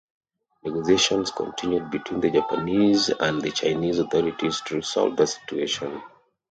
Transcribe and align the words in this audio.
Negotiations 0.63 1.29
continued 1.29 1.91
between 1.91 2.21
the 2.21 2.31
Japanese 2.31 3.09
and 3.11 3.39
the 3.39 3.51
Chinese 3.51 3.99
authorities 3.99 4.59
to 4.61 4.77
resolve 4.77 5.15
the 5.15 5.27
situation. 5.27 6.01